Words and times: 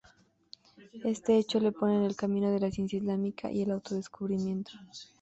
Este 1.03 1.37
hecho 1.37 1.59
le 1.59 1.71
pone 1.71 1.95
en 1.97 2.05
el 2.05 2.15
camino 2.15 2.49
de 2.49 2.59
la 2.59 2.71
Ciencia 2.71 2.97
Islámica 2.97 3.51
y 3.51 3.59
del 3.59 3.69
autodescubrimiento. 3.69 4.71